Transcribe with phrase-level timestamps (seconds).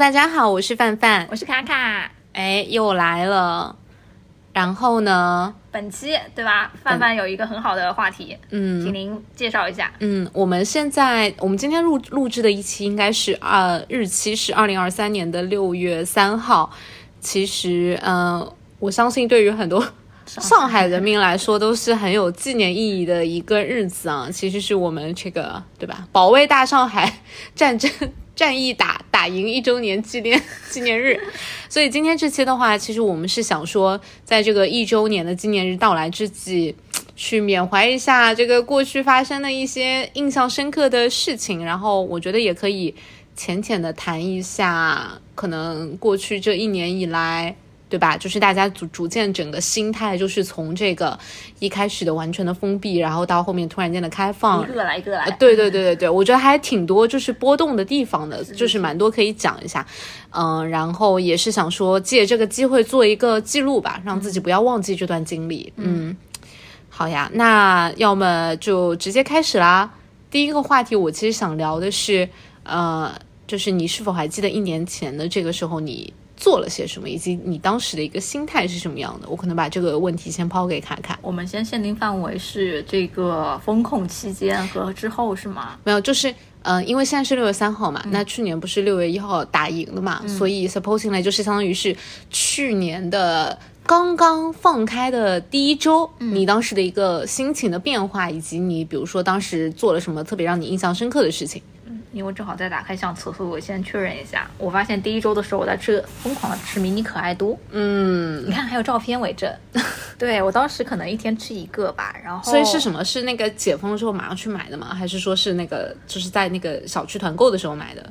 [0.00, 3.76] 大家好，我是范范，我是卡卡，哎，又来了。
[4.54, 6.72] 然后呢，本期对吧？
[6.82, 9.92] 范范有一个很好的话题，嗯，请您介绍一下。
[9.98, 16.72] 嗯，我们现在我们今天录录制的一期应该是二日期是二零二三年的六月三号。
[17.20, 19.86] 其实，嗯，我相信对于很多
[20.24, 24.30] 上海人民来说都是很有纪念意义的一个日子啊。
[24.32, 26.08] 其实是我们这个对吧？
[26.10, 27.20] 保卫大上海
[27.54, 27.90] 战争。
[28.40, 31.20] 战役打打赢一周年纪念 纪念日，
[31.68, 36.74] 所以今天这期的话，其实我们是想说，在这个一周年的纪念日到来之际，
[37.14, 42.94] 去缅怀一下这个过去发生的一些印象深刻的事情，然后我觉得也可以
[43.36, 47.54] 浅浅的谈一下，可能过去这一年以来。
[47.90, 48.16] 对吧？
[48.16, 51.18] 就是大家逐逐渐整个心态，就是从这个
[51.58, 55.28] 一开始的完全的封闭，然后到后面突然间的开放，一个来一个来。
[55.32, 59.84] 对对对对对，我觉得还挺多，就是波动的地方的，就是蛮多可以讲一下。
[60.30, 65.72] 嗯，然后也是想说借这个机会做一个记录吧，让自己不要忘记这段经历。
[65.74, 66.16] 嗯，
[66.88, 69.92] 好呀，那要么就直接开始啦。
[70.30, 72.28] 第一个话题，我其实想聊的是，
[72.62, 73.12] 呃，
[73.48, 76.14] 就是你是否还记得一年前的这个时候你。
[76.40, 79.28] 做了些什么，以及你当时的一个心态是什么样的？
[79.28, 81.18] 我可能把这个问题先抛给卡卡。
[81.20, 85.78] 我们先限定范围是这个风控期间和之后是吗？
[85.84, 91.94] 没有，就是嗯，因为现在是六月三号嘛，那去年不是六月一号打赢的嘛，所以 supposing 就是相当于是
[92.30, 101.60] 去年的刚刚放开的第一周，你当时的一个心情的变化，以及你比如说当时做了什么特别让你印象深刻的事情。
[102.12, 104.50] 因为正好在打开相册，所以我先确认一下。
[104.58, 107.58] 我发现第一周的时候，我在吃疯狂的吃迷你可爱多。
[107.70, 109.52] 嗯，你看还有照片为证。
[110.18, 113.04] 对我当时可能一天吃一个吧，然后所以是什么？
[113.04, 114.94] 是那个解封之后马上去买的吗？
[114.94, 118.10] 还是说是那个就是在那个小区团购的时候买的？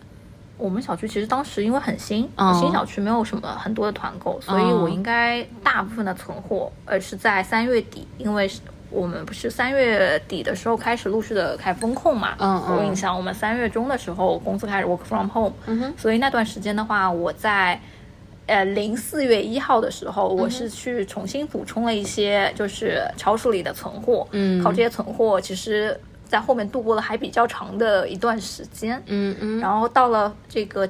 [0.58, 8.60] 我们小区其实当时因为很新，新小区没有什么很多的团购，所以我应该大部分的存货呃是在三月底，因为是。
[8.92, 12.36] 我们不是三月底的时候开始陆续的开风控嘛？
[12.40, 12.78] 嗯嗯。
[12.78, 15.94] 我印象，我们三月中的时候公司开始 work from home，嗯哼。
[15.98, 17.80] 所以那段时间的话，我在
[18.48, 29.60] 呃零四月一号的时候，我是去重新补充了一些就是超市里的存货，嗯，靠这些存货，其实在后面度过了还比较长的一段时间，嗯嗯。
[29.60, 30.90] 然后到了这个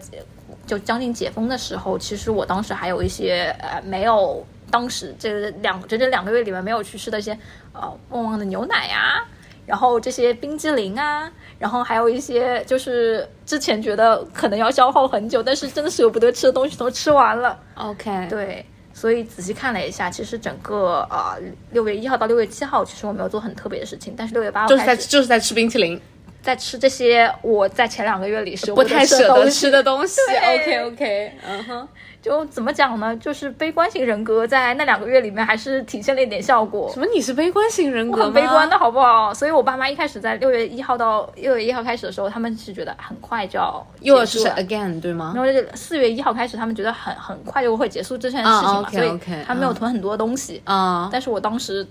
[0.65, 4.45] 就将近解封的时候，其实我当时还有一些呃没有。
[4.71, 7.35] 当时这两整整两个月里面没有去吃的一些，
[7.73, 9.23] 呃，旺旺的牛奶呀，
[9.65, 17.57] 然后这些冰激凌啊，然后还有一些就是之前觉得可能要消耗很久，但是真的舍不得吃的东西都吃完了。
[17.75, 21.37] OK，对，所以仔细看了一下，其实整个啊
[21.71, 25.99] 六月一号到六月七号，其实我没有做很特别的事情，但是六月八号就是在就是在吃冰淇淋，
[26.41, 30.19] 在吃这些我在前两个月里是不太舍得吃的东西。
[30.31, 31.87] OK OK，嗯哼。
[32.21, 33.15] 就怎么讲呢？
[33.15, 36.91] 就是悲观型人格在那两个月里面还是体现了一点效果。
[36.93, 37.05] 什么？
[37.15, 39.33] 你是悲观型人格很悲观的好不好？
[39.33, 45.31] 所以我爸妈一开始在六月一号到六月一号开始的时候，他们是觉得很快就要又是 again 对吗？
[45.33, 51.07] 然后四月一号开始，他们觉得很很快就会结束这件事情嘛，所以他没有囤很多东西啊。
[51.09, 51.87] 但是我当时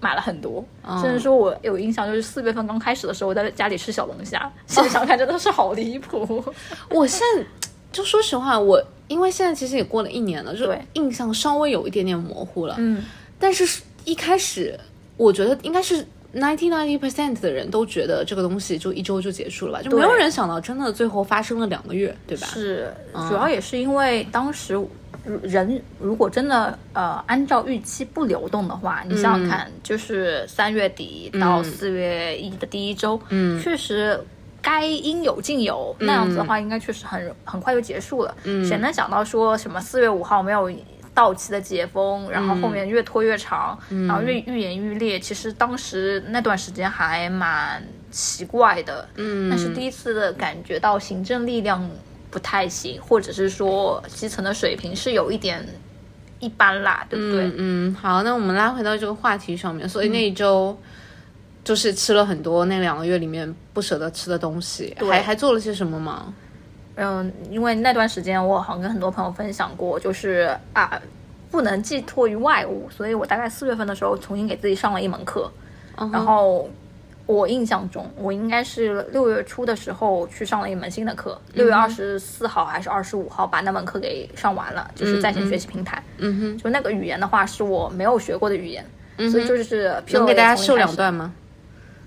[0.00, 0.64] 买了很多，
[1.00, 6.42] 甚至说我有印象，就是四月份刚开始的时候，我在家里吃小龙虾， 现在想看真的是好离谱。
[6.88, 7.44] 我现在
[7.92, 8.82] 就说实话，我。
[9.10, 12.76] 因为现在其实也过了一年了，就印象稍微有一点点模糊了。
[12.78, 13.02] 嗯，
[13.40, 14.78] 但是一开始
[15.16, 22.46] 我觉得应该是 ninety ninety percent 的人都觉得这个东西就一周就结束了吧，就没有人想到真的最后发生了两个月，对吧？
[22.46, 22.94] 是，
[23.28, 24.78] 主要也是因为当时
[25.42, 34.18] 人如果真的呃按照预期不流动的话，你想想看，就是三月底到四月一的第一周，嗯，确实。
[34.62, 38.36] 该应有尽有，那样子的话，应该确实很很快就结束了。
[38.44, 40.70] 嗯，谁能想到说什么四月五号没有
[41.14, 45.18] 到期的解封，然后后面越拖越长，然后越愈演愈烈。
[45.18, 49.08] 其实当时那段时间还蛮奇怪的。
[49.14, 51.90] 嗯，但是第一次的感觉到行政力量
[52.30, 55.66] 不太行，或者是说基层的水平是有一点
[56.38, 57.52] 一般啦，对不对？
[57.56, 59.88] 嗯，好，那我们拉回到这个话题上面。
[59.88, 60.76] 所以那一周。
[61.62, 66.32] 就是吃了很多那两个月里面不舍得吃的东西，还还做了些什么吗？
[66.94, 71.00] 嗯，因为那段时间我好像跟很多朋友分享过，就是啊，
[71.50, 75.52] 不能寄托于外物，所以我大概四月份的时候重新给自己上了一门课。
[76.10, 76.66] 然后
[77.30, 86.02] 我印象中，我应该是六月初的时候去上了一门新的课，六月二十四号还是二十五号把那门课给上完了，就是在线学习平台。
[86.18, 88.84] 嗯哼，就那个语言的话是我没有学过的语言，
[89.30, 91.32] 所以就是能给大家秀两段吗？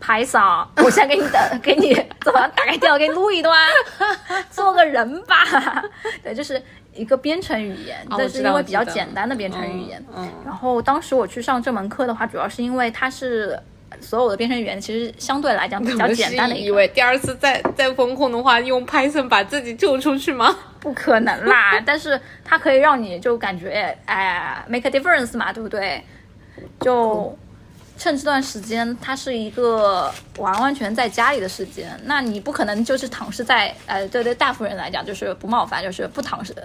[0.01, 1.93] 拍上，我现在给你等，给你
[2.25, 3.57] 怎么打开电脑给你录一段，
[4.51, 5.35] 做个人吧。
[6.21, 6.61] 对，就是
[6.93, 10.05] 一个编程语言，但是因为比较简单的编程语言。
[10.13, 10.27] 嗯。
[10.43, 13.57] 然后当时我去上这门课的话，主要是因为它是
[14.01, 16.55] 所有的编程语言其实相对来讲比较简单的。
[16.55, 20.55] 以为第二次再再风控的话，用 Python 把自己救出去吗？
[20.79, 21.81] 不可能啦！
[21.85, 26.03] 但是它可以让你就感觉哎，make a difference 嘛，对不对？
[26.81, 27.37] 就。
[27.95, 36.55] 趁这段时间，它是一个完完全在家里的时间，那你不可能就是躺尸在，呃，对对，大部分人来讲就是不冒犯，就是不躺尸，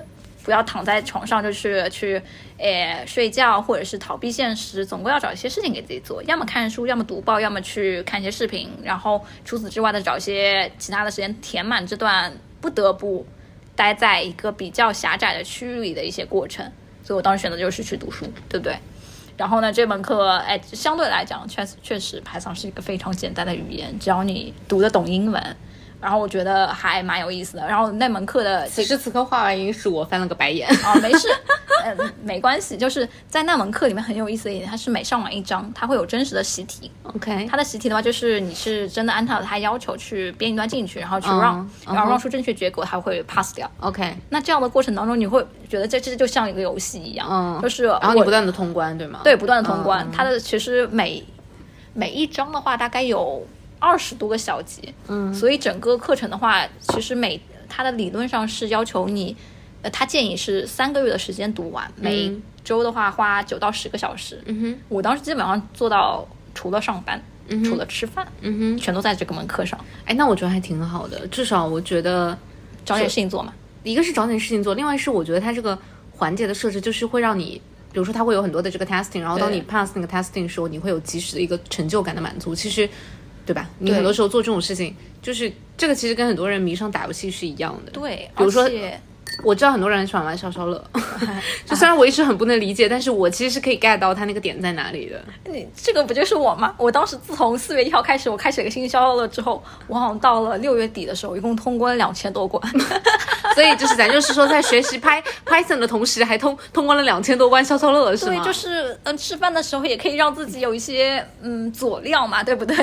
[0.48, 2.18] 不要躺在床上，就是去，
[2.56, 13.26] 诶，睡觉或者是逃避现实，总归要找一些事情给自己做，要么看书，要么读报，要么去看一些视频，然后除此之外的找一些其他的时间填满这段不得不
[13.76, 16.64] 待在一个比较狭窄的区域里的一些过程，
[17.04, 18.74] 所以我当时选择就是去读书，对不对？
[19.36, 25.56] 然后呢，这门课哎，相对来讲，确实确实，Python 是一个非常简单的语言，只要你读得懂英文。
[26.00, 27.66] 然后我觉得还蛮有意思的。
[27.66, 31.28] 然后那门课的此时此刻画完音是我翻了个白眼啊，没事，
[31.84, 32.76] 呃，没关系。
[32.76, 36.90] 就是在那门课里面很有意思的一点，它是每上完一章，它会有真实的习题。
[37.02, 43.70] OK，它的习题的话，就是你是真的按照它要求去编一段进去，然后去 run，然后 run 出正确结果，它会 pass 掉。
[43.80, 49.20] OK，那这样的过程当中，你会觉得这这就像一个游戏一样，嗯，就是然后你不断的通关，对吗？
[49.24, 50.06] 对，不断的通关。
[50.12, 51.24] 它的其实每
[51.92, 53.44] 每一章的话，大概有。
[53.78, 59.36] 二十多个小节，嗯，所以整个课程的话，其实每它的理论上是要求你，
[59.82, 62.34] 呃，他建议是三个月的时间读完，每
[62.64, 64.42] 周的话花九到十个小时。
[64.46, 67.22] 嗯哼，我当时基本上做到除了上班，
[67.64, 69.78] 除了吃饭，嗯哼，全都在这个门课上。
[70.04, 72.36] 哎，那我觉得还挺好的，至少我觉得
[72.84, 73.52] 找点事情做嘛。
[73.84, 75.78] 一个是找点事情做，另外是我觉得它这个
[76.16, 77.60] 环节的设置就是会让你，
[77.92, 82.54] 比如说它会有很多的这个 testing，然后当你 pass 那个 testing 的时候，你会有及时的一个成就感的满足。
[82.54, 82.88] 其实。
[83.48, 83.66] 对吧？
[83.78, 87.92] 你很多时候做这种事情，就是这个其实跟很多人迷上打游戏是一样的。
[87.92, 88.68] 对，比如说。
[89.44, 90.82] 我知道很多人喜欢玩消消乐，
[91.64, 95.20] 就虽然我一直很不能理解，但是我其实是可以 get 到他那个点在哪里的。
[95.44, 96.74] 你这个不就是我吗？
[96.76, 102.60] 我当时自从四月一号开始，我开始一个新消消乐之后，我好像到了六月底的时候，一共通关了两千多关。
[103.54, 108.34] 所以就是咱就是说，在学习 Py Python 的同时，还通通关了两千多关消消乐，是吗？
[108.34, 112.76] 对，就是嗯，吃饭的时候也可以让自己有一些嗯佐料嘛，对不对？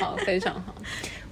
[0.00, 0.74] 好，非常好。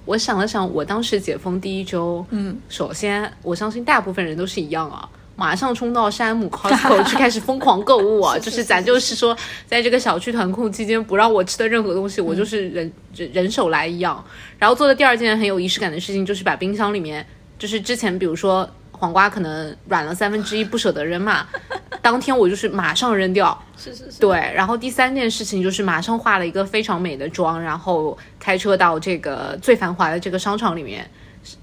[0.05, 9.35] 我想了想，我当时解封第一周，嗯，首先我相信大部分人都是一样啊，马上冲到山姆 Costco 去开始疯狂购物啊， 就是咱就是说，
[9.65, 14.23] 在这个小区团控期间不让我吃的任何东西，我就是人人人手来一样。
[14.59, 17.25] 然后做的第二件很有仪式感的事情，就是把冰箱里面，
[17.57, 18.69] 就是之前比如说。
[19.03, 21.45] 黄瓜可能软了三分之一，不舍得扔嘛。
[22.01, 24.17] 当天我就是马上扔掉，是是是。
[24.17, 31.05] 对，然后第三件事情就是马上化了一个非常美的妆，然后开车到这个最繁华的这个商场里面，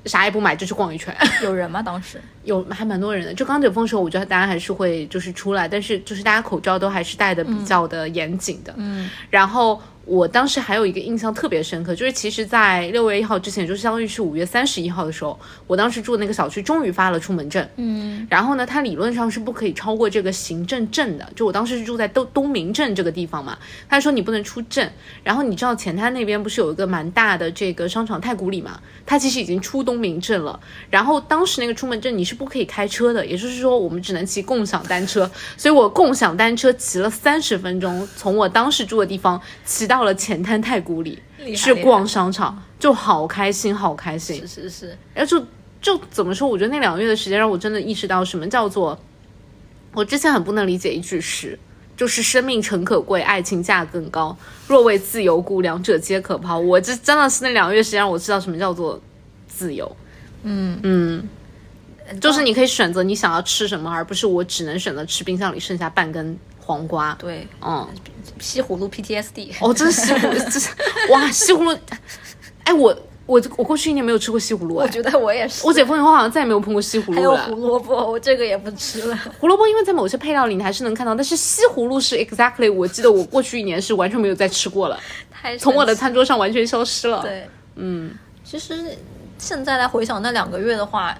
[0.04, 1.16] 啥也不买就去逛一圈。
[1.42, 1.80] 有人吗？
[1.80, 3.32] 当时有还蛮多人的。
[3.32, 8.74] 就刚解封的时候，我觉得大家还是会就是出来，但是就是大家口罩都还是戴的比较的严谨的。
[8.76, 9.80] 嗯，然后。
[10.10, 17.64] 我当时还有一个印象特别深刻，就是其实，在六月一号之前，就相当于是五月三十一号的时候，我当时住的那个小区终于发了出门证。
[17.76, 21.32] 嗯，然后呢，它理论上是不可以超过这个行政证的。
[21.36, 23.56] 就我当时是住在东东明镇这个地方嘛，
[23.88, 24.90] 他说你不能出证。
[25.22, 28.80] 然后你知道前滩那边不是有一个蛮大的这个商场太古里嘛？
[29.06, 30.58] 它其实已经出东明镇了。
[30.90, 35.30] 然后当时那个出门证你是不可以开车的，也就是说我们只能骑共享单车。
[35.56, 39.99] 所以我共享单车骑了三十分钟，从我当时住的地方骑到。
[40.00, 41.18] 到了前滩太古里
[41.54, 44.40] 去逛商场，就好开心，好开心。
[44.40, 45.46] 是是是，然后就
[45.82, 46.48] 就怎么说？
[46.48, 48.98] 我觉得那两个月的时间让我真的意识到什么叫做
[49.92, 51.58] 我之前很不能理解一句诗，
[51.98, 54.34] 就是生命诚可贵，爱情价更高。
[54.66, 56.58] 若为自由故，两者皆可抛。
[56.58, 58.98] 我这真的是那两个月时间让我知道什么叫做
[59.46, 59.94] 自由。
[60.44, 61.28] 嗯嗯，
[62.22, 66.38] 就是你可以选择你想要吃什么，而不是我只能选择吃冰箱里剩下半根。
[66.70, 67.84] 黄瓜，对，嗯，
[68.38, 70.70] 西葫芦 PTSD，哦，这是西葫芦，这是
[71.10, 71.76] 哇，西葫芦，
[72.62, 72.96] 哎，我
[73.26, 77.16] 我我过去一年没有吃过西葫芦，我觉得我也是，我解封以后好像再也没有碰过西葫芦了。
[77.16, 79.18] 还有胡萝卜，我这个也不吃了。
[79.40, 84.96] 胡萝卜因为在某些配料里你还是能看到，但是西葫芦是 exactly，我记得我过去一年是完全没有再吃过了，
[85.58, 87.20] 从我的餐桌上完全消失了。
[87.22, 88.12] 对，嗯，
[88.44, 88.96] 其实
[89.38, 91.16] 现在来回想那两个月的话，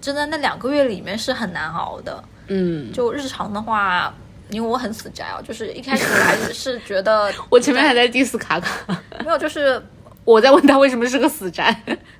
[0.00, 2.22] 真的那两个月里面是很难熬的。
[2.46, 4.14] 嗯，就日常的话。
[4.50, 9.82] 因为我很死宅啊，就是一开始我还是觉得 我前面还在 diss 卡卡，没有，就是
[10.24, 11.74] 我在问他为什么是个死宅，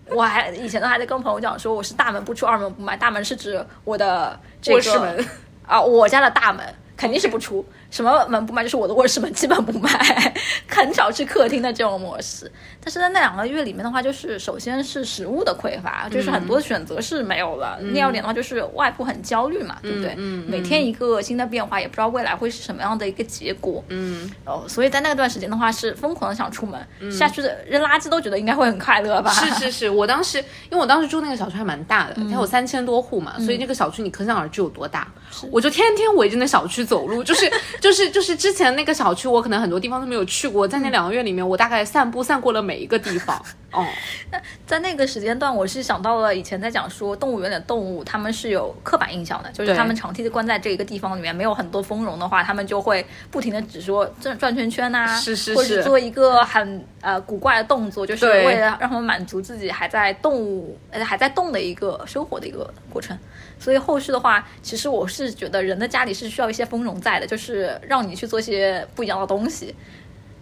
[0.08, 4.38] 我还以前都还在跟朋友讲说我是大门不出二门不迈，大门是指我的
[4.68, 5.26] 卧室门。
[5.66, 6.62] 啊，我家的大门
[6.96, 9.90] 肯定是不出，什么门不迈就是我的卧室门基本不迈，
[10.68, 12.50] 很少去客厅的这种模式。
[12.80, 17.78] 但是在那两个月里面的话，就是首先是食物的匮乏，就是很多选择是没有了。
[17.92, 20.14] 第二点的话，就是外部很焦虑嘛，对不对？
[20.46, 23.82] 每天一个新的变化，也不知道未来会是什么样的一个结果。
[23.88, 29.30] 嗯，哦，所以在那段时间的话，是疯狂的想出门，下去的扔垃圾都觉得应该会很快乐吧？
[29.32, 35.08] 是是是， 我当时因为我当时住那个小区还蛮大的，它有三千多户嘛，所以那个小区你可想而知有多大。
[35.50, 37.50] 我就天天围着那小区走路，就是
[37.80, 43.40] 就是就是之前那个小区，我可能很多地方都没有去过，在那两个月里面，我大概散步散过了每一个地方。
[43.74, 43.84] 哦，
[44.30, 63.18] 那在那个时间段，我是想到了以前在讲说动物园的动物，他们是有刻板印象的，就是他们长期的关在这一个地方里面，没有很多丰容的话，他们就会不停的只说转转圈 圈呐，是是是，或者做一个很呃古怪的动作，就是为了让他们满足自己还在动物呃还在动的一个生活的一个过程。
[63.64, 69.74] 所以后续的话，其实我是觉得人的家里是需要一些丰容在的，就是让你去做一些不一样的东西，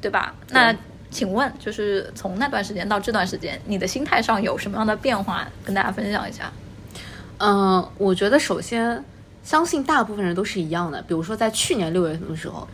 [0.00, 0.34] 对吧？
[0.48, 0.74] 那。
[1.14, 5.46] 请问，就是从那段时间到这段时间，你的心态上有什么样的变化？
[5.62, 6.50] 跟大家分享一下。
[7.36, 9.04] 嗯，我觉得首先
[9.44, 11.02] 相信大部分人都是一样的。
[11.02, 12.66] 比如说在去年六月份的时候，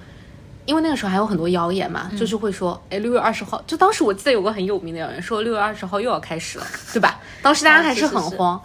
[0.66, 7.20] 因为那个时候还有很多谣言嘛，就是会说，哎，六月二十号，就当时我记得有个很有名的谣言，说六月二十号又要开始了，对吧？
[7.42, 8.62] 当时大家还是很慌。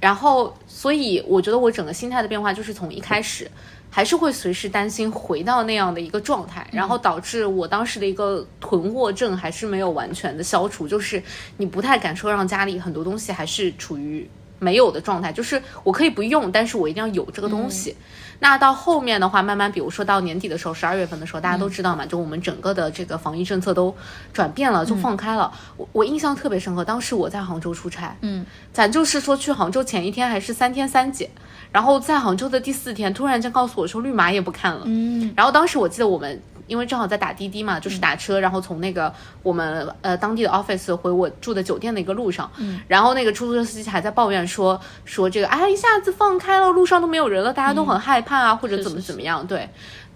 [0.00, 3.50] 然后，所以我觉得我整个心态的变化就是从一开始。
[3.92, 11.20] 还是会随时担心回到那样的一个状态，然后导致我当时的一个囤货症还是没有完全的消除，就是
[11.56, 14.30] 你不太敢说让家里很多东西还是处于
[14.60, 17.96] 没有的状态，就是我可以不用，但是我一定要有这个东西。
[18.42, 23.94] 那到后面的话，慢慢比如说到年底的时候，十二月份的时候，大家都知道嘛，就我们整个的这个防疫政策都
[24.32, 25.52] 转变了，就放开了。
[25.76, 31.28] 我我印象特别深刻，当时我在杭州出差，嗯，咱就是说去杭州前一天还是三天三检。
[31.72, 34.82] 然后在杭州的第四天，突然间告诉我说绿码也不看了。
[34.86, 39.12] 嗯，然后当时我记得我们因为正好在打滴滴嘛，就是打车，然后从那个
[39.42, 49.68] 我们呃当地的 office 回我住的酒店的一个路上，嗯，然后那个出租车司机还在抱怨说说这个哎一下子放开了，路上都没有人了，大家都很害怕啊，或者怎么怎么样，对。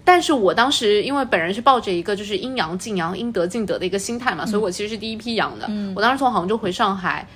[0.05, 5.65] 但是我当时因为本人是抱着一个就是阴阳尽阳、阴德尽德的一个心态嘛，所以我其实是第一批阳的。
[5.67, 7.27] 嗯，我当时从杭州回上海。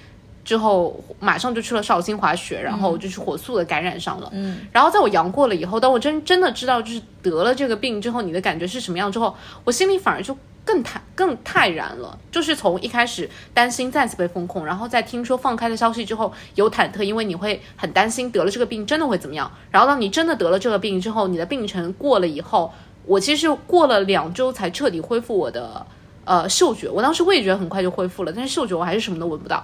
[0.50, 4.28] 之后马上就去了绍兴滑雪，然后就是火速的感染上了。
[4.34, 12.18] 嗯，然后在我阳过了以后，当我真真的知道就是得了这个病之后，你的感觉是什么样之后，我心里反而就更坦更泰然了。
[12.32, 19.52] 就是从一开始担心再次被封控，然后在听说放开的消息之后有忐忑，因为你会很担心得了这个病真的会怎么样。
[19.70, 22.74] 然后当你真的得了这个病之后，你的病程过了以后，
[23.06, 25.86] 我其实过了两周才彻底恢复我的
[26.26, 26.90] 呃嗅觉。
[26.90, 29.64] 我当时味觉很快就恢复了，但是嗅觉我还是什么都闻不到。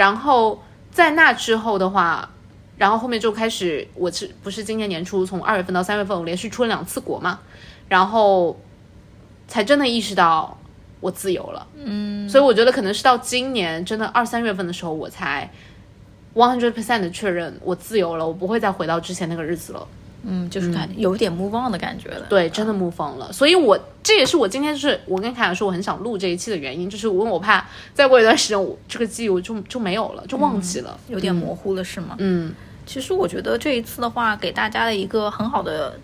[0.00, 0.58] 然后
[0.90, 2.26] 在那之后的话，
[2.78, 7.38] 然后后面就开始，我是不是今年年初从二月份到三月份，我连续出了两次国嘛，
[7.86, 8.58] 然后
[9.46, 10.56] 才真的意识到
[11.00, 11.66] 我自由了。
[11.74, 15.52] 嗯，所以我觉得可能是到今年真的二三月份的时候，我才
[16.34, 19.86] one hundred percent 的确认我自由了，我不会再回到之前那个日子了。
[20.22, 22.26] 嗯，就是感有点 move on 的感觉了。
[22.28, 23.32] 对，真的 move on 了。
[23.32, 32.16] 所以，我这也是我今天就是我跟凯凯说我很想录这一期的原因，就是我我怕再过一段时间，我这个记忆我就就没有了，就忘记了，有点模糊了，是吗？
[32.18, 32.52] 嗯，
[32.84, 35.98] 其实我觉得这一次的话，给大家的一个很好的，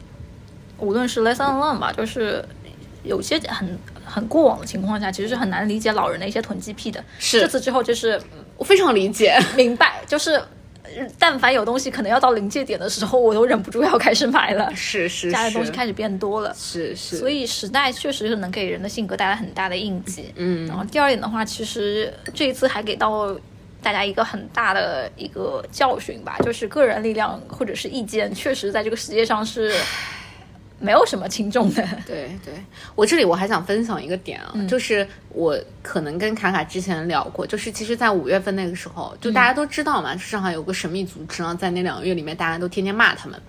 [0.78, 2.42] 无论是 lesson learn 吧，就是
[3.04, 7.04] 有些很很过往的情况下，其实是很难理解老人的一些囤积癖的。
[7.18, 8.18] 是这次之后，就是
[8.56, 10.42] 我非常理解，明白，就是。
[11.18, 14.74] 但凡有东西可能要到临界点的时候，我都忍不住要开始买了。
[14.74, 16.54] 是是，家的东西开始变多了。
[16.54, 20.32] 是是，所以时代确实是能给人的性格带来很大的印记。
[20.36, 23.34] 嗯，然后第二点的话，其实这一次还给到
[23.82, 29.74] 大家一个很大的一个教训吧，就是个人力量或者是意见，确实在这个世界上是。
[30.78, 31.82] 没有什么轻重的。
[32.06, 32.54] 对对，
[32.94, 43.40] 我这里我还想分享一个点啊，就是我可能跟卡卡之前聊过，就是其实，在五月份那个时候，就大家都知道嘛，上海有个神秘组织啊，在那两个月里面，大家都天天骂他们。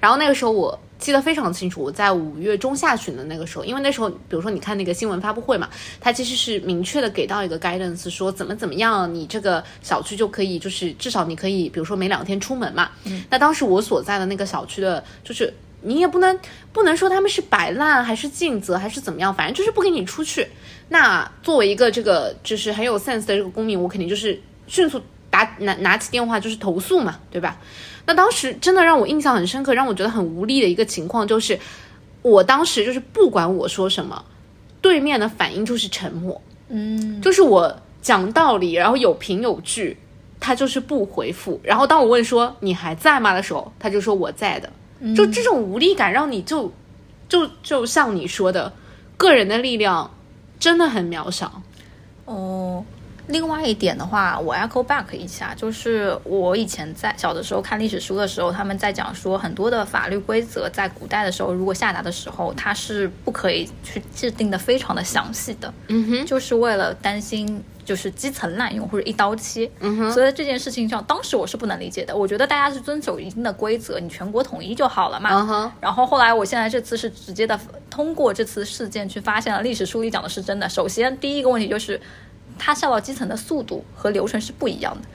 [0.00, 5.68] 然后那个时候我记得非常清楚，我在五月中下旬的那个时候，因为那时候，比如说你看那个新闻发布会嘛，
[6.00, 12.90] 它其实是明确的给到一个 guidance，说怎么怎么样，你这个小区就可以，就是至少你可以，比如说每两天出门嘛。
[13.02, 13.24] 嗯。
[13.28, 15.52] 那当时我所在的那个小区的，就是。
[15.80, 16.38] 你也不能
[16.72, 20.46] 不能说他们是摆烂还是尽责还是怎么样，反正就是不给你出去。
[20.88, 27.58] 那作为一个这个就是很有 sense 的这个公民，我肯定就是迅速打拿拿起电话就是投诉嘛，对吧？
[28.06, 31.58] 那当时真的让我印象很深刻，让我觉得很无力的一个情况就是，
[32.22, 34.24] 我当时就是不管我说什么，
[34.80, 39.94] 对面的反应就是沉默，嗯，就是我讲道理，然后有凭有据，
[40.40, 41.60] 他就是不回复。
[41.62, 44.72] 然后当我问说你还在吗的时候，他就说我在的。
[45.16, 46.72] 就这种无力感，让你就
[47.28, 48.72] 就就像你说的，
[49.16, 50.10] 个人的力量
[50.58, 51.62] 真的很渺小。
[52.24, 52.84] 哦。
[53.28, 72.16] 另外一点的话，我 echo back 一下，就是我以前在小的时候看历史书的时候，他们在讲说很多的法律规则在古代的时候，如果下达的时候，它是不可以去制定的非常的详细的，嗯哼，就是为了担心就是基层滥用或者一刀切，嗯哼，所以这件事情上，当时我是不能理解的。
[72.16, 75.30] 我觉得大家是遵守一定的规则，你全国统一就好了嘛。
[75.32, 80.66] 嗯哼，然后后来我现在这次是直接的通过这次事件去发现了历史书里讲的是真的。
[80.66, 82.00] 首先第一个问题就是。
[82.58, 85.08] 它下到基层的速度和流程是不一样的，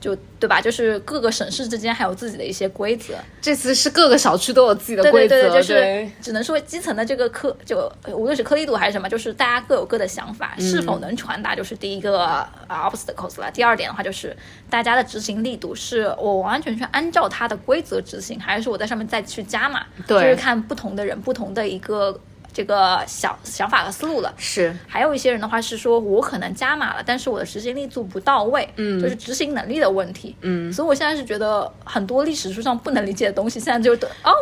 [0.00, 0.60] 就对吧？
[0.60, 3.14] 就是各个省市之间还有自己的一些规则。
[3.40, 13.50] 这次是各个小区都有自己的规则，对就是只能说基层的这个颗，就无论是颗粒度还是什么，就是大家各有各的想法，是否能传达，就是第一个 obstacles 了。
[13.50, 14.34] 第二点的话，就是
[14.70, 19.84] 大家的执行力度，是我完完全全按照它的规则执行，还是我在上面再去加码？
[20.06, 22.18] 对，就是看不同的人不同的一个。
[22.52, 24.76] 这个想想法和思路了，是。
[24.88, 30.72] 还有一些人的话是说，我可能加码了，但是我的执行力度不到位，嗯，就是执行能力的问题，嗯。
[30.72, 34.32] 所以我现在是觉得很多历史书上不能理解的东西，现在就哦，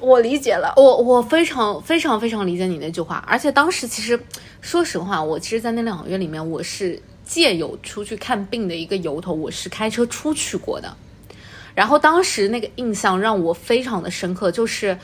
[0.00, 0.72] 我理解了。
[0.76, 4.18] 我我非常非常非常理解你那句话，而且当时其实
[4.60, 10.96] 说实话，我其实，在那两个月里面，我是借有出去看病的一个由头，我是开车出去过的。
[11.74, 14.96] 然后当时那个印象让我非常的深刻，就是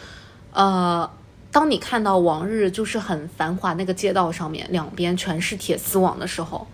[0.52, 1.10] 呃。
[1.54, 6.66] 当你看到往日就是很繁华那个街道上面两边全是铁丝网的时候，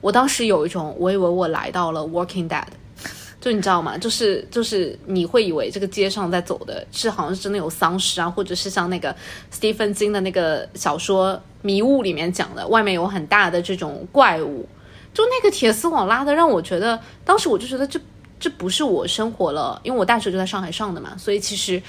[0.00, 2.66] 我当时有一种我以为我来到了 Walking Dead，
[3.40, 3.96] 就你知道吗？
[3.96, 9.14] 就是就是你会以为这个街上在走的是好像是真的有丧尸啊，或者是像那个
[9.52, 14.68] Stephen King 的那个小说《迷雾》里面讲的，外面有很大的这种怪物，
[15.14, 18.00] 就那个铁丝网拉的让我觉得，当时我就觉得这
[18.40, 21.80] 这不是我生活了，因为我大学就在上海上的嘛，所以其实。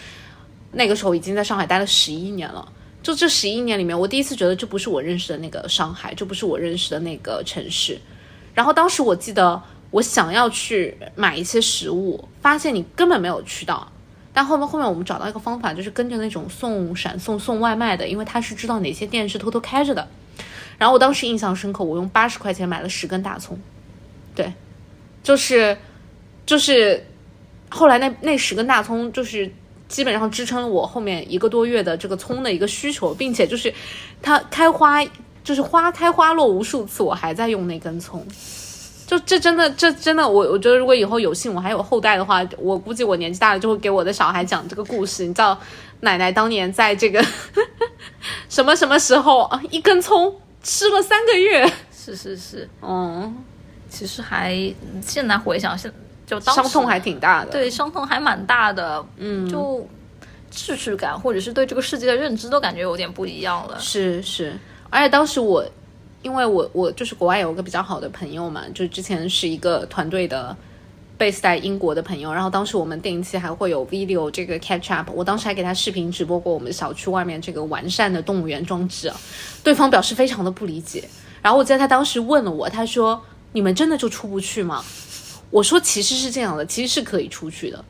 [0.72, 2.68] 那个时候已经在上海待了十一年了，
[3.02, 7.98] 就这十一年里面，我第一次觉得这不是我认识的那个上海，这不是我认识的那个城市。
[8.54, 13.90] 然后当时我记得我想要去买一些食物，发现你根本没有渠道。
[14.34, 20.08] 但后面后面我们找到一个方法，就是跟着那种送闪送送外卖的，因为他是知道哪些店是偷偷开着的。
[20.78, 23.58] 然后我当时印象深刻，我用八十块钱买了十根大葱，
[24.36, 24.54] 对，
[25.24, 25.78] 就是
[26.46, 27.04] 就是
[27.70, 29.50] 后来那那十根大葱就是。
[29.88, 33.74] 基本上支撑了我后面一个多月的这个葱的一个需求，并且就是
[34.22, 35.04] 它开花，
[35.44, 38.26] 就是花开花落无数次，我还在用那根葱。
[39.06, 45.26] 就这真的，这真的，我我觉得如果以后有幸我还有后代的话，我估计我年纪大了就会给我的小孩讲这个故事。
[45.26, 45.58] 你知道，
[46.02, 47.26] 奶奶当年在这个
[48.50, 51.72] 什么什么时候啊，一根葱吃了三个月。
[51.90, 53.34] 是是是，嗯，
[53.90, 54.54] 其实还
[55.02, 55.90] 现在回想现。
[56.28, 59.88] 就伤痛还挺大的，对，伤痛还蛮大的，嗯，就
[60.52, 63.80] 秩序感或者是对这个世界的认知都感觉有点不一样了。
[63.80, 64.54] 是是，
[64.90, 65.66] 而且当时我，
[66.22, 70.54] 因为我我就是国外有个比较好的朋友嘛，就之前是一个团队的
[71.18, 79.10] base 在英国的朋友，然后当时我们定期还会有 video 这个 catch up，我当时还给他视频直播过我们小区外面这个完善的动物园装置，
[79.64, 81.08] 对方表示非常的不理解，
[81.42, 83.22] 然后我记得他当时问了我，他说
[83.54, 84.84] ：“你们真的就出不去吗？”
[85.50, 87.84] 我说其实是这样的，其实是可以出去的，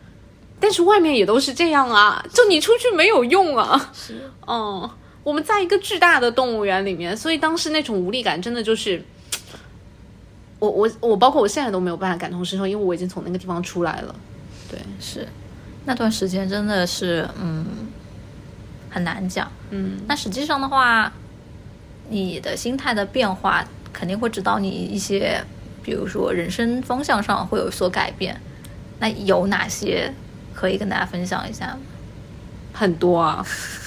[0.60, 3.92] 但是外面也都是这样啊，就你出去没有用啊。
[3.94, 4.88] 是，嗯，
[5.24, 9.04] 我们在一个巨大的动物园里面，所以当时那种无力感真的就是，
[10.60, 14.16] 我我我包括我现在都没有办法感同身受，因为我已经从那个地方出来了。
[14.70, 15.28] 对，是
[15.86, 17.66] 那段时间真的是嗯
[18.90, 21.12] 很难讲，嗯，那实际上的话，
[22.10, 25.44] 你的心态的变化肯定会指导你一些。
[25.88, 28.38] 比如说人生方向上会有所改变，
[29.00, 30.14] 那有哪些
[30.54, 31.78] 可以跟大家分享一下吗？
[32.74, 33.42] 很多啊，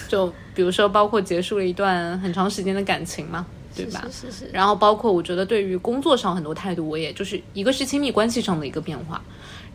[0.08, 3.44] 就比如说包括结束了一段很长时间的感情嘛，
[3.76, 4.02] 对吧？
[4.10, 4.48] 是是。
[4.50, 9.20] 然后包括我觉得对于工作上很多态度，我也就是一个是亲密关系上的一个变化，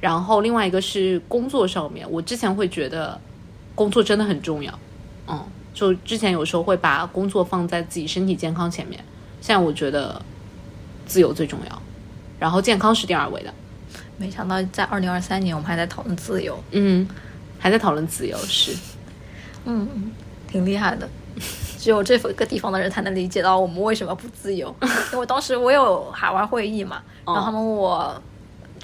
[0.01, 3.21] 然后另外一个是工作上面，我之前会觉得
[3.75, 4.79] 工作真的很重要，
[5.27, 8.99] 嗯，就之前有时候会把工作放在自己身体健康前面，
[9.41, 10.19] 现在我觉得
[11.05, 11.81] 自由最重要。
[12.39, 13.53] 然后健康是第二位的，
[14.17, 17.07] 没想到在二零二三年我们还在讨论自由，嗯，
[17.59, 18.75] 还在讨论自由是，
[19.65, 20.11] 嗯，
[20.47, 21.07] 挺厉害的，
[21.79, 24.73] 只有这个地方的人才能理解到我们为什么不自由。
[25.13, 28.21] 因为当时我有海外会议嘛，然后他们问我。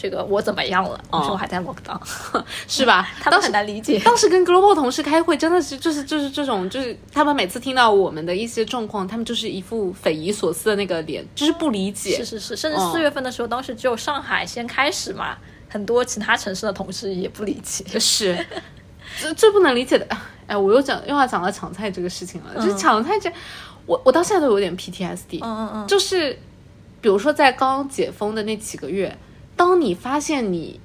[0.01, 0.99] 这个我怎么样了？
[1.11, 2.01] 我说我还在 lock down，
[2.67, 3.07] 是吧？
[3.21, 3.99] 他们很难理解。
[3.99, 12.17] 当时跟 global 同事开会，真的是就是就是这种，就是他们每次听到我们的一些状况，他们就是一副匪夷所思的那个脸，就是不理解。
[12.17, 15.37] 是是是，甚至四月份的时候，当时只有上海先开始嘛，
[15.69, 17.85] 很多其他城市的同事也不理解。
[17.99, 18.35] 是，
[19.19, 20.07] 最最不能理解的，
[20.47, 22.55] 哎，我又讲又要讲到抢菜这个事情了。
[22.55, 23.31] 就是抢菜这，
[23.85, 26.37] 我我到现在都有点 PTSD，嗯嗯嗯，就是
[27.01, 29.17] 比如说在刚解封的那几个月，
[29.62, 30.80] 当你发现你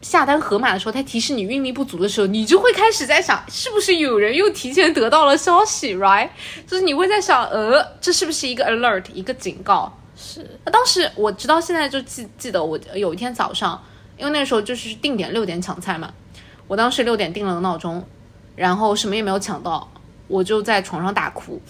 [0.00, 6.30] 下单盒马的时候，它提示你运力不足的时候，你就会开始在想，是不是有人又提前得到了消息， right？
[6.66, 9.94] 就是你会在想，呃，这是不是一个 alert，一个警告？
[10.16, 10.58] 是。
[10.64, 13.78] 那当时我直到现在就记记得，我有一天早上，
[14.16, 16.10] 因为那时候就是定点六点抢菜嘛，
[16.66, 18.02] 我当时六点定了个闹钟，
[18.56, 19.86] 然后什么也没有抢到，
[20.28, 21.60] 我就在床上大哭，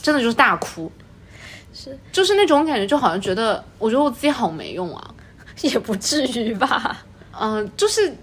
[0.00, 0.90] 真的就是大哭，
[1.74, 5.13] 是，就是那种感觉，就好像觉得，我觉得我自己好没用啊，
[5.62, 7.04] 也不至于吧。
[7.38, 8.14] 嗯，就是，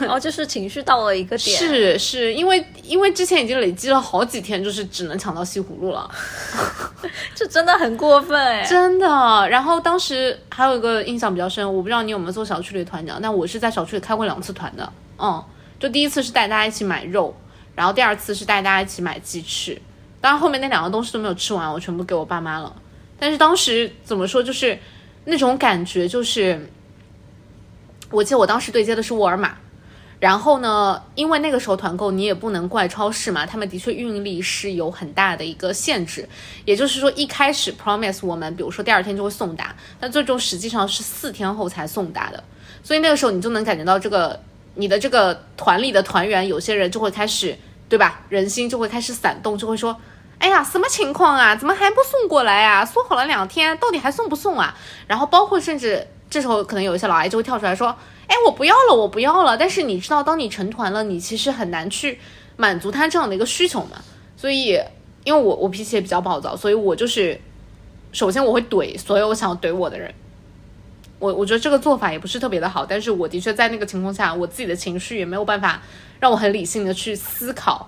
[0.00, 6.10] 然 后就是情绪到了一个点，是是因为因为之前已经累积了好几天，就是只能抢到西葫芦了，
[7.34, 8.64] 这真的很过分哎。
[8.64, 9.06] 真的。
[9.48, 14.92] 然后当时还有一个印象比较深，我不知道你有没有做小区里团长，但我是在小区里开过两次团的。
[15.18, 15.42] 嗯，
[15.78, 17.34] 就第一次是带大家一起买肉，
[17.76, 19.80] 然后第二次是带大家一起买鸡翅。
[20.20, 22.74] 当然后面那两个东西都没有吃完，我全部给我爸妈了。
[23.18, 24.76] 但是当时怎么说，就是
[25.24, 26.70] 那种感觉，就是
[28.10, 29.56] 我记得我当时对接的是沃尔玛。
[30.18, 36.28] 然后呢，因为那个时候团购你也不能怪超市嘛，他们的确运力是有很大的一个限制。
[36.64, 42.44] 也就是说，一开始 promise 我们，比如说第二天就会送达，但最终实际上是四天后才送达的。
[42.84, 44.38] 所以那个时候你就能感觉到这个
[44.76, 47.58] 你的这个团里的团员，有些人就会开始，
[47.88, 48.20] 对吧？
[48.28, 50.00] 人心就会开始散动，就会说
[50.42, 51.54] ：“哎呀，什么情况啊？
[51.54, 52.84] 怎么还不送过来啊？
[52.84, 54.76] 说好了两天，到底还送不送啊？”
[55.06, 57.96] 然后包括甚至这时候可能有一些老阿姨就会跳出来说。
[58.26, 59.56] 哎，我不要了，我不要了。
[59.56, 62.18] 但是你知道，当你成团了，你其实很难去
[62.56, 63.98] 满足他这样的一个需求嘛。
[64.36, 64.80] 所以，
[65.22, 67.38] 因为我我脾气也比较暴躁，所以我就是
[68.10, 70.12] 首先我会怼所有想要怼我的人。
[71.18, 75.82] 我我觉得这个做法也不是特别的好，但是我的确在那个情况下，我自己的情绪也没有办法
[76.18, 77.86] 让我很理性的去思考，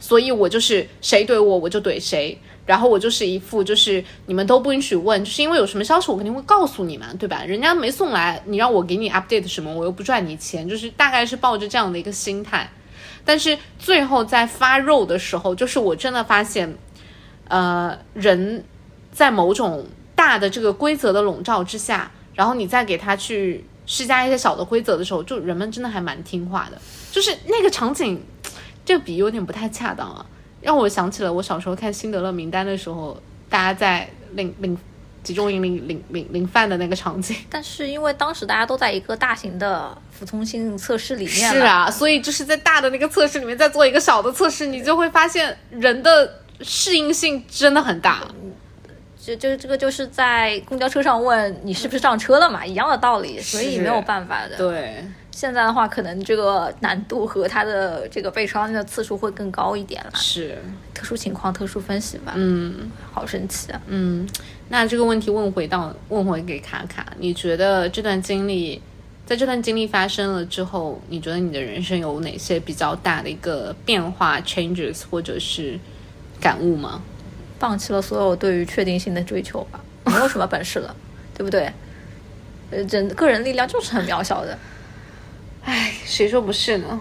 [0.00, 2.36] 所以我就是谁怼我我就怼谁。
[2.66, 7.42] 然后我就是一副就是你们都不允许问，就是因为有什么消息我肯定会告诉你们，对吧？
[7.44, 12.70] 人家没送来，你让我给你 update 什么，我又不赚你钱，就是大概是抱着这样的一个心态。
[13.24, 16.72] 但是最后在发肉的时候，就是我真的发现，
[17.48, 18.62] 呃，人
[19.10, 19.84] 在某种
[20.14, 26.80] 大的这个规则的笼罩之下，然后你再给他去施加一些小的规则的时候，就人们真的还蛮听话的。
[27.10, 28.22] 就是那个场景，
[28.90, 30.26] 这个比喻有点不太恰当啊。
[30.60, 33.16] 让我想起了我小时候看《辛德勒名单》的时候，
[33.48, 34.76] 大家在领领
[35.22, 37.36] 集中营领领领领饭的那个场景。
[37.48, 48.26] 但是因为当时大家都在一个大型的服从性测试里面，是啊，所以就是在大的那个测试里面再做一个小的测试，你就会发现人的适应性真的很大。
[49.22, 54.56] 就就这个就是在公交车上问你是不是上车了嘛，一样的道理，所以没有办法的。
[54.56, 55.04] 对。
[55.32, 60.10] 现在的话，可能这个难度和它的这个被刷的次数会更高一点了。
[60.14, 60.58] 是，
[60.92, 62.32] 特殊情况特殊分析吧。
[62.36, 63.80] 嗯，好神奇啊。
[63.86, 64.28] 嗯，
[64.68, 68.82] 那这个问题问回到问回给卡卡，你觉得这段经历，
[69.24, 75.78] 在这段经历发生了之后，你觉得你的人生有哪些比较大的一个变化 changes 或者是
[76.40, 77.00] 感悟吗？
[77.58, 80.94] 放弃了所有对于确定性的追求吧，没有什么本事了，
[81.34, 81.72] 对不对？
[82.70, 84.58] 呃，人个人力量就是很渺小的。
[85.62, 87.00] 唉，谁说不是呢？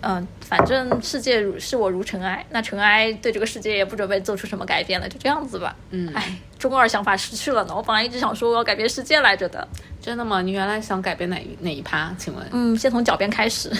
[0.00, 5.74] 嗯，反正世界如视我如尘埃，那尘埃对这个世界也不准备做出什么改变了，就这样子吧。
[5.90, 7.74] 嗯，唉，中二想法失去了呢。
[7.74, 9.66] 我本来一直想说我要改变世界来着的。
[10.00, 10.40] 真的吗？
[10.40, 12.14] 你原来想改变哪哪一趴？
[12.16, 12.46] 请问？
[12.52, 13.70] 嗯，先从脚边开始。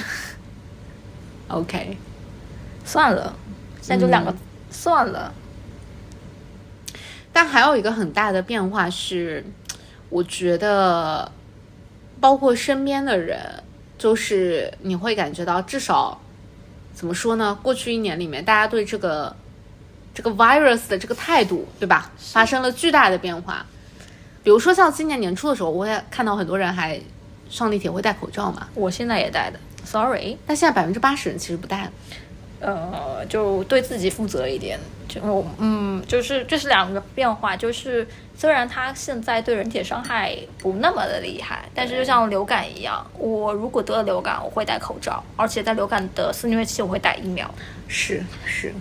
[1.47, 1.97] OK，
[2.85, 3.35] 算了，
[3.81, 4.35] 现在就两个，
[4.71, 5.33] 算了。
[7.33, 9.44] 但还有一个很大的变化是，
[10.11, 11.31] 我觉得。
[12.20, 13.62] 包括身边的人，
[13.96, 16.20] 就是你会感觉到，至少
[16.94, 17.59] 怎么说呢？
[17.62, 19.35] 过去一年里面，大家对这个
[20.12, 22.11] 这个 virus 的这个态度，对吧？
[22.18, 23.64] 发生了巨大的变化。
[24.42, 27.00] 比如说像今年年初的时候，我也看到很多人还
[27.50, 28.68] 上地铁会戴口罩嘛。
[28.74, 30.37] 我现在也戴的，sorry。
[30.46, 31.92] 但现在百分之八十人其实不戴了。
[32.61, 34.79] 呃，就对自己负责一点。
[35.09, 35.21] 就
[35.57, 47.51] 嗯，就是这是两个变化，就是虽然它现在对人体伤害不那么的厉害，但是就像流感一样，我如果得了流感，我会戴口罩，而且在流感的肆虐期我会打疫苗。
[47.87, 48.75] 是是，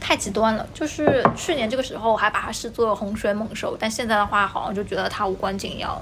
[0.00, 0.66] 太极端了。
[0.72, 6.00] 就是去年这个时候还把它视作洪水猛兽，但现在的话好像就觉得它无关紧要。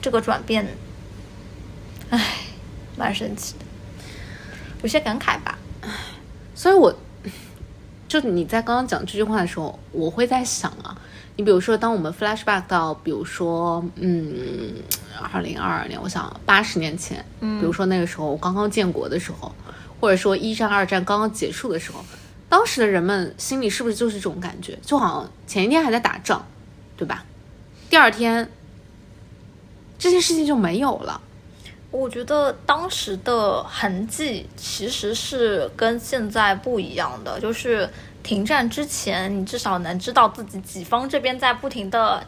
[0.00, 0.66] 这个转变，
[2.08, 2.18] 唉，
[2.96, 3.64] 蛮神奇的，
[4.82, 5.58] 有些感慨吧。
[6.54, 6.94] 所以我。
[8.08, 11.00] 就你在刚刚讲这句话的时候，我会在想啊，
[11.36, 14.74] 你比如说，当我们 flashback 到，比如说，嗯，
[15.32, 19.54] 二零二二年，我想八十年前，嗯，比如说那个时候我刚刚建国的时候，
[20.00, 22.04] 或者说一战、二战刚刚结束的时候，
[22.48, 24.76] 当时的人们心里是不是就是这种感觉？
[24.82, 26.44] 就好像前一天还在打仗，
[26.96, 27.24] 对吧？
[27.88, 28.50] 第二天
[30.00, 31.20] 这件事情就没有了。
[31.90, 37.90] 我觉得当时的痕迹其实是跟现在不一样的，就是
[38.22, 42.24] 停战之前，你至少能知道自己己方这边在不停的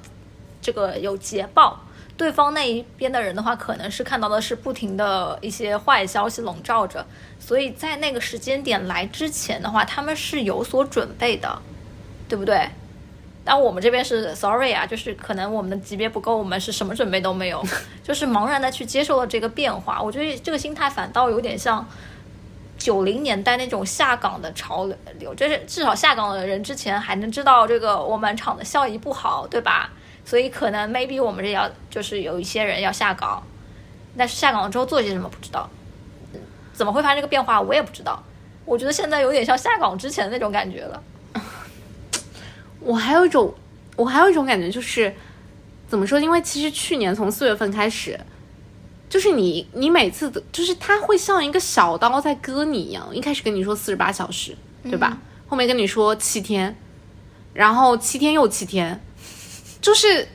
[0.61, 1.81] 这个有捷报，
[2.17, 7.07] 对方那一边的人的话，可能是看到的是不停的一些坏消息笼罩着，
[7.39, 11.63] 所以在那个时间点来之前的话，他们是有所准备的，
[12.29, 12.69] 对不对？
[13.45, 17.63] 但我们这边是 sorry 啊，就是可能我们的级别不够，我们是什么准备都没有，
[18.03, 20.01] 就是茫然的去接受了这个变化。
[20.01, 21.85] 我觉得这个心态反倒有点像
[22.79, 29.91] 九零年代那种下岗的潮流，就是至少下岗的人之前还能知道这个我们厂的效益不好，对吧？
[30.25, 33.43] 所以可能 maybe 我们这要就是有一些人要下岗，
[34.17, 35.69] 但是下岗了之后做些什么不知道，
[36.73, 38.23] 怎么会发生这个变化我也不知道。
[38.65, 41.03] 我觉得现在有点像下岗之前的那种感觉了。
[42.85, 43.53] 我还有一种，
[43.97, 45.15] 我还有一种感觉，就是
[45.89, 46.19] 怎么说？
[46.19, 48.19] 因为其实去年从四月份开始，
[49.09, 53.09] 就是你你每次的，就是他会像一个小刀在割你一样。
[53.15, 55.19] 一开始跟你说四十八小时，对吧？
[55.47, 56.77] 后面跟你说七天，
[57.53, 59.01] 然后七天又七天，
[59.81, 60.27] 就是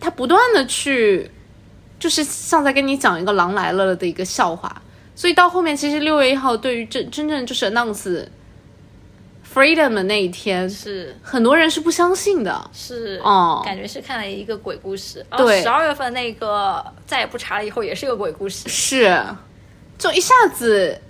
[0.00, 1.30] 他不断的去，
[1.98, 4.82] 就是像在跟你讲一个狼来了的一个笑话。
[5.14, 8.26] 所以到后面，其实六月一号对于真真正就是 announce。
[9.56, 15.24] Freedom 的那一天是很多人是不相信的，是哦，感觉是看了一个鬼故事。
[15.34, 18.68] 对，十二月份那个再也不查了，以后也是个鬼故事。
[18.68, 19.18] 是，
[19.96, 21.00] 就一下子，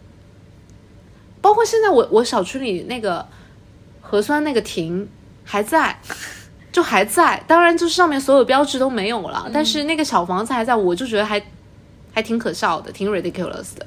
[1.40, 3.26] 包括现在我我小区里那个
[4.00, 5.08] 核酸那个亭
[5.42, 5.98] 还在，
[6.70, 7.42] 就还在。
[7.48, 11.44] 当然，就是上面所有标志都没有了，但是那个小房子还在，我就觉得还
[12.14, 13.84] 还挺可笑的，挺 ridiculous 的。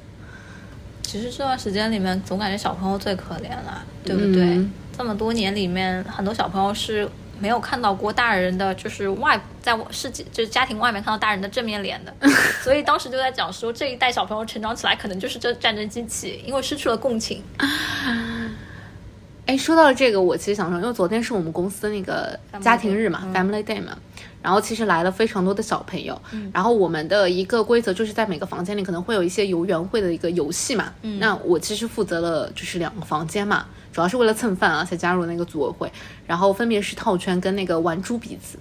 [1.02, 4.64] 其实这段时间里面，总感觉小朋友最可怜了，对不对？
[4.96, 7.08] 这么多年里面，很多小朋友是
[7.38, 12.14] 没有看到过大人的，就是外在世界，就是家庭外面看到大人的正面脸的。
[12.62, 17.42] 所以当时就在讲说，这一代小朋友成长起来，可能就是这战争机器，因为失去了共情。
[19.50, 23.98] 哎，说到了这个，我其实想说，因为昨天是我们公司那个家庭日嘛，Family Day 嘛。
[24.40, 26.18] 然后其实来了非常多的小朋友，
[26.52, 30.92] 然后我们的一个规则就是在每个房间里可能会有一些游园会的一个游戏嘛。
[31.18, 35.92] 那我其实负责了就是两个房间嘛，主要是为了蹭饭啊才加入那个组委会。
[36.28, 38.56] 然后分别是套圈跟那个玩猪鼻子。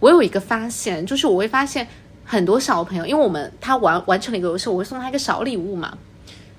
[0.00, 1.86] 我有一个发现，就是我会发现
[2.24, 5.96] 很多小朋友，因为我们他玩完成了一个游戏，我会送他一个小礼物嘛。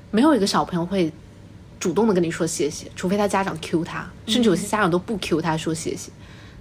[0.09, 1.11] 没有一个小朋友会
[1.81, 6.11] 主动的跟你说谢谢，除非他家长 Q 他，甚至有些家长都不 Q 他说谢谢。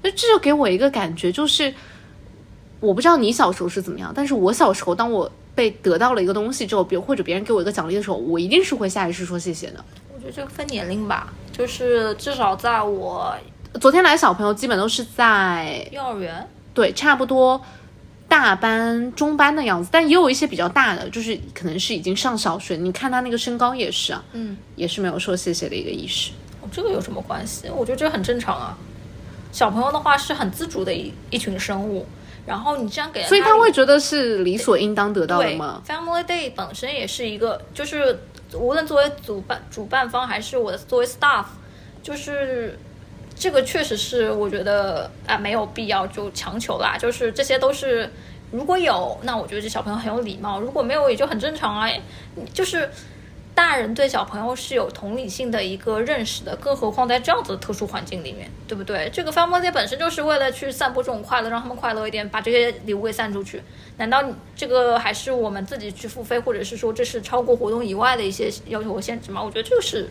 [0.02, 1.72] 那这就给我一个感觉，就是
[2.80, 9.84] 我不知道你小时候是怎么样，但是我小时候，当我被得到了一个东西之后，别或者别人给我一个奖励的时候，我一定是会下意识说谢谢的。
[10.14, 13.34] 我觉得这个分年龄吧，就是至少在我
[13.78, 17.60] 昨天来小朋友基本都是在幼儿园，对，差不多
[18.30, 22.76] 大班、中班的样子，但也有一些比较大的，就是可能是已经上小学。
[22.76, 26.30] 你看他那个身高也是啊，嗯，也是没有说谢谢的一个意识。
[26.62, 27.68] 哦，这个有什么关系？
[27.74, 28.78] 我觉得这个很正常啊。
[29.50, 32.06] 小朋友的话是很自主的一一群生物，
[32.46, 38.20] 然后你这样给，所以他会觉得是理所应当得到的吗？Family Day 本身也是一个，就是
[38.54, 41.46] 无论作为主办主办方还是我的作为 staff，
[42.00, 42.78] 就是
[43.40, 48.08] 这个确实是我觉得啊没有必要就强求啦，就是这些都是
[48.52, 51.90] 如果有，那我觉得这小朋友很有礼貌；如果没有，也就很正常啊，
[52.52, 52.88] 就是。
[53.52, 59.10] 大人对小朋友是有同理心的一个认识的，更何况在这样子的特殊环境里面，对不对？
[59.12, 63.60] 这个 Family 本身就是为了去散播这种快乐，让他们快乐一点，把这些礼物给散出去。
[63.98, 64.24] 难道
[64.56, 69.42] 这个还是我们自己去付费，或者是说这是超过活动以外的一些要求和限制吗？
[69.42, 70.08] 我觉得这个是，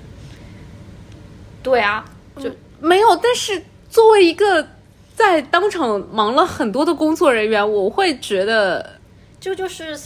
[1.64, 2.06] 对啊，
[2.38, 3.16] 就没有。
[3.16, 4.68] 但是作为一个
[5.16, 9.00] 在当场忙了很多的工作人员，我会觉得
[9.40, 9.98] 这就是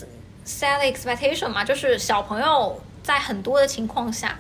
[0.46, 2.82] set expectation 嘛，就是小朋友。
[3.04, 4.40] 在很多的情况下，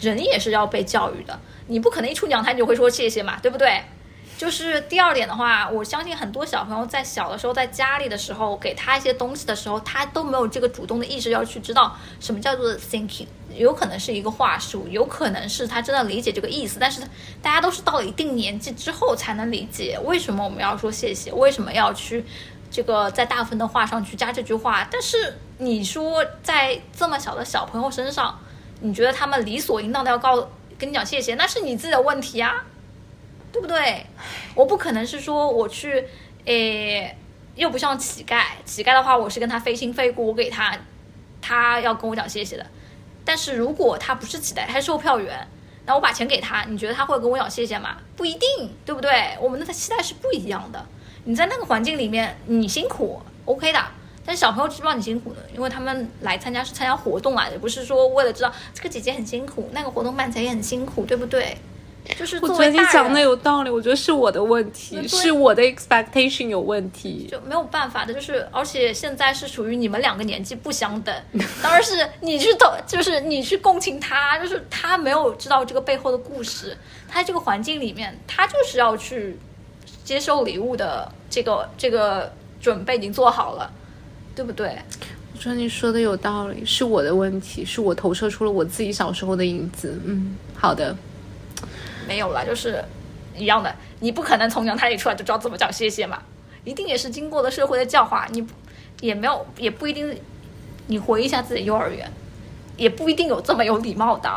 [0.00, 1.38] 人也是要被教育的。
[1.68, 3.80] 你不可能一出讲台你就会说谢谢嘛，对不对？
[4.36, 13.26] 就是第二点的话，我相信很多小朋友在小的时候在家里的时候，给他一些东西的时候，他都没有这个主动的意识要去知道什么叫做 thinking。
[13.54, 16.78] 有可能是一个话术，有可能是他真的理解这个意思。
[16.78, 17.00] 但是
[17.40, 22.24] 大家都是到了一定年纪之后才能理解为什么我们要说谢谢，为什么要去。
[22.68, 28.38] 这个在大部分的话上去加这句话，但是你说在这么小的小朋友身上，
[28.80, 30.36] 你觉得他们理所应当的要告
[30.76, 32.64] 跟你讲谢谢，那是你自己的问题啊，
[33.56, 34.04] 对不对？
[34.54, 36.04] 我不可能是说我去，
[36.44, 37.16] 诶，
[37.54, 40.76] 又不像乞丐，乞丐的话我是跟他非亲非故，我给他，
[41.40, 42.66] 他要跟我讲谢谢的。
[43.24, 45.48] 但是如果他不是乞丐，他是售票员，
[45.86, 47.96] 那我把钱给他，你觉得他会跟我讲谢谢吗？
[48.14, 49.38] 不一定，对不对？
[49.40, 50.84] 我们的期待是不一样的。
[51.24, 53.82] 你在那个环境里面，你辛苦，OK 的。
[54.24, 61.56] 但是小朋友知道你辛苦的，因为他们来参加是参加活动啊，也不是说为了知道这个姐姐很辛苦，那个活动办起来也很辛苦，对不对？
[62.18, 68.12] 就是我觉得你讲的有道理，我觉得是我的问题，是我的 expectation 有问题，就没有办法的。
[68.12, 71.14] 就是而且现在是属于你们两个年纪不相等，
[71.62, 76.76] 当然是你去懂，就是你去共情他，就是他没有知道这个背后的故事，
[77.08, 79.38] 他这个环境里面，他就是要去
[80.04, 83.72] 接受礼物的这个这个准备已经做好了。
[84.36, 84.66] 对不对？
[85.32, 89.98] 我觉得你说的有道理，是我的问题，是我投射出了我自己小时候的影子。
[90.04, 90.94] 嗯，好的，
[92.06, 92.84] 没有了，就是
[93.36, 93.74] 一样的。
[94.00, 96.22] 你不可能从娘胎里出来就知道怎么讲谢谢嘛，
[96.64, 98.26] 一定也是经过了社会的教化。
[98.30, 98.46] 你
[99.00, 100.16] 也没有，也不一定。
[100.88, 102.08] 你回忆一下自己幼儿园，
[102.76, 104.30] 也不一定有这么有礼貌的。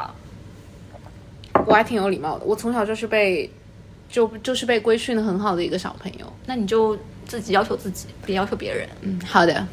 [1.68, 3.48] 我还挺有礼貌的，我从小就是被
[4.10, 6.34] 就就是被规训的很好的一个小朋友。
[6.48, 8.90] 那你就自己要求自己，别要求别人。
[9.02, 9.68] 嗯，好的。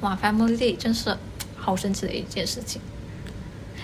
[0.00, 1.14] 哇，Family Day 真是
[1.56, 2.80] 好神奇的一件事情。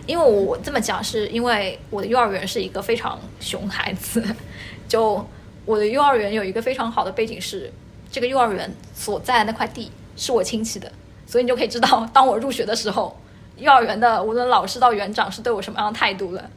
[0.07, 4.23] 因为我这么讲，是因为我的幼儿园是一个非常熊孩子。
[4.87, 5.27] 就
[5.65, 7.73] 我的幼儿园有一个非常好的背景是，
[8.11, 10.93] 这个幼儿园所在的那块地是我亲戚的，
[11.27, 13.19] 所以你就可以知道，当我入学的时候，
[13.57, 16.51] 幼儿园的无论老师到园长是对我什么样的态度了。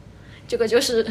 [0.46, 1.06] 这个就是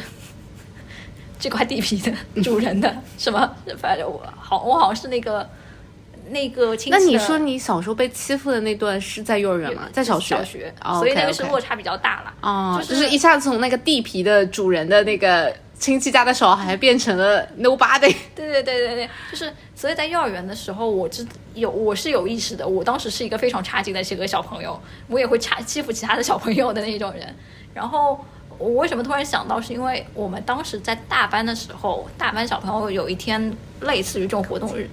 [1.39, 3.56] 这块地皮的主人的什么？
[3.78, 5.47] 反正我好，我好像是那个。
[6.29, 9.83] 那个，那你说你小时候被欺负的那段是在幼儿园吗？
[9.91, 12.33] 在小学，小学，所以那个是落差比较大了。
[12.41, 18.13] 哦，就是一下子从那个地皮的主人的那个亲戚家的小孩变成了 nobody。
[18.35, 27.35] 对对对对对，就是所以在幼儿园的时候，我知有我是有意识的，我当时是一个非常差劲的一个小朋友，我也会差欺负其他的小朋友的那种人。
[27.73, 28.19] 然后
[28.57, 34.89] 我为什么突然想到，是因为我们当时在大班的时候，大班小朋友有一天类似于这种活动日。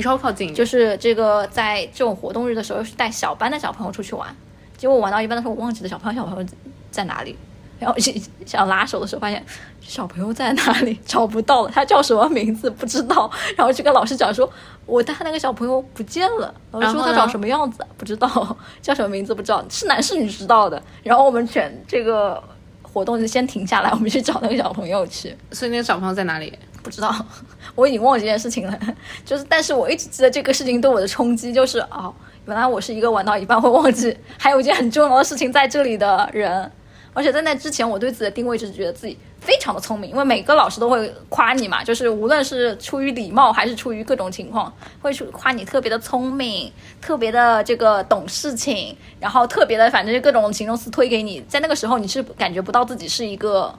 [0.00, 4.34] 你稍微靠近，就是这个在这种活动日的时候，是带小班的小朋友出去玩，
[4.78, 6.50] 结果玩到一半的时候，我忘记了小朋友小朋友
[6.90, 7.36] 在哪里，
[7.78, 7.94] 然后
[8.46, 9.44] 想拉手的时候，发现
[9.82, 14.50] 小朋友在哪里找不到了，他叫什么名字不知道，然后就跟老师讲说，
[14.86, 22.42] 我带那个小朋友不见了，老师说他长什么样子不知道，叫什么名字不知道， 是男是女知道的，然后我们全这个
[22.80, 26.58] 活动就先停下来，我们去找那个小朋友去，所以那个小朋友在哪里？
[26.82, 27.14] 不知道，
[27.74, 28.78] 我已经忘记这件事情了。
[29.24, 32.14] 就是，但是我一直记得这个事情对我的冲击，就是哦，
[32.46, 36.70] 原来我是一个玩到一半会忘记 还有一件很重要的事情在这里的人。
[37.12, 51.40] 而且在那之前，我对自己的定位就是觉得自己非常的聪明，因为每个老师都会夸你嘛，就是无论是出于礼貌还是出于各种情况，会去夸你特别的聪明，特别的这个懂事情，然后特别的反正就各种形容词推给你。
[51.48, 53.76] 在那个时候，你是感觉不到自己是一个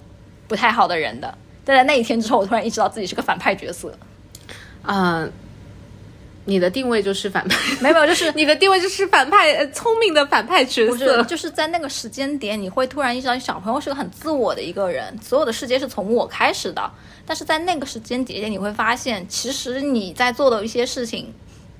[0.50, 1.34] 不太好的人的。
[1.64, 3.94] 但在那一天之后，我突然意识到自己是个反派角色。
[4.84, 5.32] 嗯，
[6.46, 7.56] 你的定位就是反派？
[7.80, 11.22] 没有，就是 你的定位就是反派，聪明的反派角色。
[11.24, 16.92] 就是在那个时间点，你会突然意识到，小朋友是个很自我的一个人，所有的世界是从我开始的。
[17.26, 21.32] 但是在那个时间节点，你会发现，其实你在做的一些事情，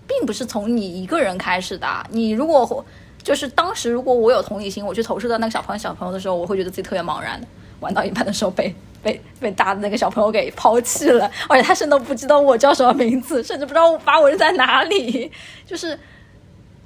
[0.08, 1.88] 并不是从你一个人开始的。
[2.12, 2.86] 你如果
[3.24, 7.48] 就是当时，如果我有同理心，我去投射到那个小朋友小朋友的时候，我会觉得自己特别茫然的。
[7.80, 8.74] 玩到一半的时候被。
[9.04, 15.32] 被被大的那个小朋友给抛弃了，而且他甚至都不知道我叫什么名字，甚至不知道把我扔在哪里。
[15.66, 15.98] 就是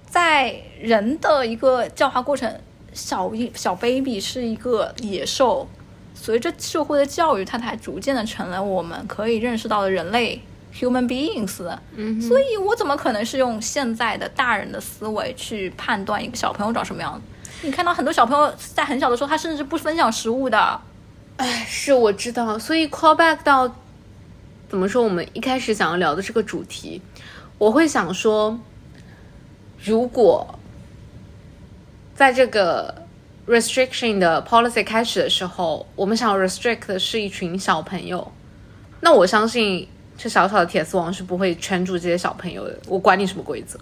[0.07, 2.59] 在人的一个教化过程，
[2.93, 5.67] 小一小 baby 是一个野兽，
[6.13, 10.41] 随着社会的教育，它才逐渐的成了我们可以认识到的人类
[10.73, 11.61] human beings。
[11.95, 17.21] 嗯，所以我怎么可能是用现在的大人的思维去判断一个小朋友长什么样子？
[17.61, 20.79] 你看到很多小朋友在很小的时候，他甚至不分享食物的。
[21.37, 23.75] 哎，是我知道，所以 call back 到
[24.69, 25.03] 怎么说？
[25.03, 27.01] 我们一开始想要聊的这个主题，
[27.57, 28.57] 我会想说，
[29.83, 30.57] 如果
[32.15, 33.03] 在这个
[33.47, 38.31] restriction 的 policy 开始的时候，我们想 restrict 的是一群小朋友，
[39.01, 42.79] 那我相信这小小的铁丝网是不会圈住这些小朋友的。
[42.87, 43.77] 我管你什么规则，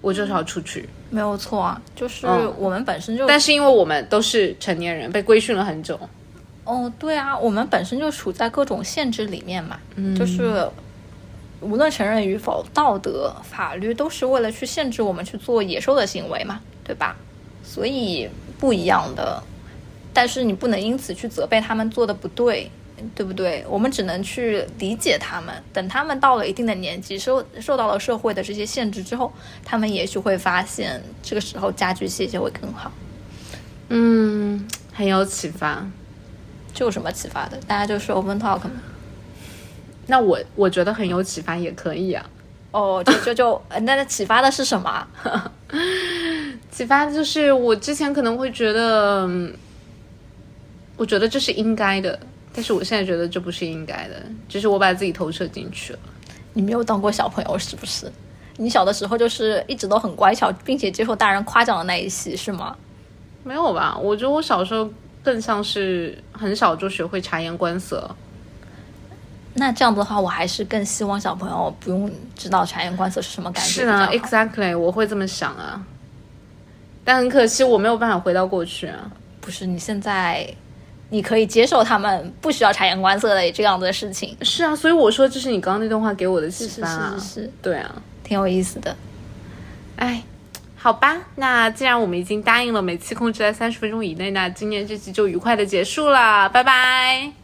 [0.00, 0.88] 我就是要出去。
[1.10, 2.26] 没有错啊，就是
[2.56, 6.00] 我们本身就，但是因为我们都是成年人，被规训了很久。
[6.68, 9.80] 哦，对啊，我们本身就处在各种限制里面嘛，
[10.14, 10.68] 就是
[11.62, 17.16] 无论承认与否，道德、法律都是为了去限制我们去做野兽的行为嘛，对吧？
[17.64, 19.42] 所以不一样的，
[20.12, 22.70] 但是你不能因此去责备他们做的不对，
[23.14, 23.64] 对不对？
[23.66, 29.32] 我们只能去理解他们，等他们到了一定的年纪，受受到了社会的这些限制之后，
[29.64, 32.92] 他们也许会发现这个时候家居细节会更好。
[33.88, 35.88] 嗯，很有启发。
[36.74, 37.58] 这有什么启发的？
[37.66, 38.70] 大家就说 open talk 嘛。
[40.06, 42.24] 那我我觉得很有启发，也可以啊。
[42.70, 45.06] 哦，就就就，那那启发的是什么？
[46.70, 49.28] 启发就是我之前可能会觉得，
[50.96, 52.18] 我觉得这是应该的，
[52.52, 55.98] 但是我现在觉得这不是应该的，就是我把自己投射进去了。
[56.52, 58.10] 你没有当过小朋友是不是？
[58.56, 62.76] 你小的时候就是一直都很乖巧，并且接受大人夸奖的那一系是吗？
[63.44, 63.96] 没有吧？
[63.96, 64.88] 我觉得我小时候
[65.28, 68.08] 更像是很小就学会察言观色。
[69.52, 73.68] 那这样子的话，我还是更希望小朋友不用知道察言观色是什么感觉。
[73.68, 75.84] 是啊，exactly，我会这么想啊。
[77.04, 79.10] 但很可惜，我没有办法回到过去啊。
[79.42, 80.48] 不是，你现在
[81.10, 84.34] 你可以接受他们不需要察言观色的这样的事情。
[84.40, 87.14] 是啊，所以我说这是你刚刚那段话给我的启发啊。
[87.18, 88.96] 是是是，对啊，挺有意思的。
[89.96, 90.22] 哎，
[90.80, 97.37] 好吧，那既然我们已经答应了每期控制在三十分钟以内，那今天这期就愉快的结束了，拜拜。